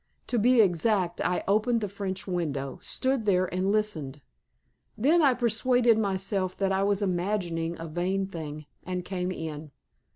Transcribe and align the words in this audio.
To 0.25 0.39
be 0.39 0.61
exact, 0.61 1.21
I 1.23 1.43
opened 1.47 1.79
the 1.79 1.87
French 1.87 2.25
window, 2.25 2.79
stood 2.81 3.25
there, 3.27 3.45
and 3.53 3.71
listened. 3.71 4.19
Then 4.97 5.21
I 5.21 5.35
persuaded 5.35 5.99
myself 5.99 6.57
that 6.57 6.71
I 6.71 6.81
was 6.81 7.03
imagining 7.03 7.79
a 7.79 7.85
vain 7.87 8.25
thing, 8.25 8.65
and 8.83 9.05
came 9.05 9.31
in." 9.31 9.69